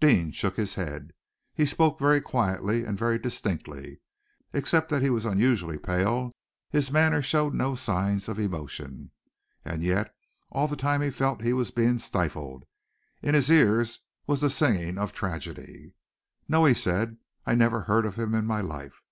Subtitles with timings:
[0.00, 1.10] Deane shook his head.
[1.54, 4.00] He spoke very quietly and very distinctly.
[4.54, 6.34] Except that he was unusually pale,
[6.70, 9.10] his manner showed no signs of emotion.
[9.66, 10.14] And yet,
[10.50, 12.64] all the time he felt that he was being stifled!
[13.20, 15.92] In his ears was the singing of tragedy!
[16.48, 17.18] "No!" he said.
[17.44, 19.02] "I never heard of him in my life."